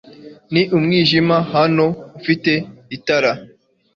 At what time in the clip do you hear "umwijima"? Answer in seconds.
0.77-1.35